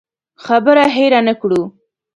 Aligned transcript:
خبره 0.45 0.85
هېره 0.95 1.19
نه 1.27 1.33
کړو. 1.41 1.61